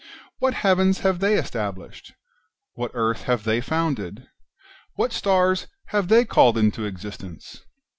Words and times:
What 0.39 0.55
heavens 0.55 1.01
have 1.01 1.19
they 1.19 1.35
established? 1.35 2.13
what 2.73 2.89
earth 2.95 3.25
have 3.25 3.43
they 3.43 3.61
founded? 3.61 4.27
what 4.95 5.13
stars 5.13 5.67
have 5.89 6.07
they 6.07 6.25
called 6.25 6.57
into 6.57 6.85
existence 6.85 7.61